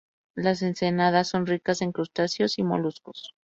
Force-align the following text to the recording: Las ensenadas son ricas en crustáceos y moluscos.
Las 0.33 0.63
ensenadas 0.63 1.27
son 1.27 1.45
ricas 1.45 1.83
en 1.83 1.91
crustáceos 1.91 2.57
y 2.57 2.63
moluscos. 2.63 3.35